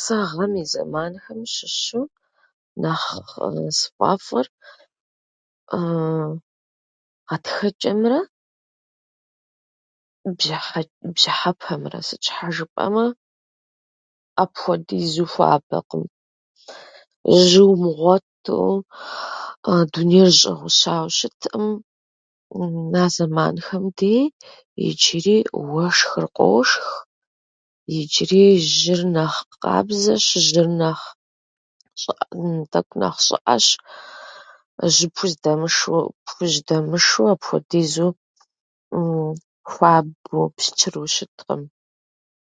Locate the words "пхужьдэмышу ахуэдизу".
36.24-38.08